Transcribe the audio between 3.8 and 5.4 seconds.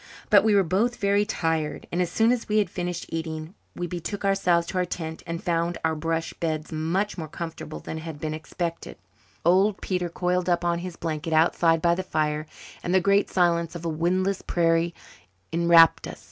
betook ourselves to our tent